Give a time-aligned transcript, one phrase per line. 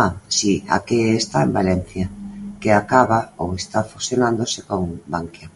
[0.00, 2.04] ¡Ah!, si, a que está en Valencia,
[2.60, 5.48] que acaba ou está fusionándose con Bankia.